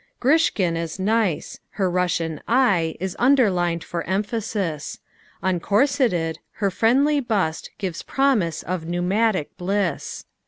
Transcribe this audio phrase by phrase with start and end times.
[0.19, 4.97] Grishkin is nice: her Russian eye Is underlined for emphasis;
[5.43, 10.25] Uncorseted, her friendly bust Gives promise of pneumatic bliss.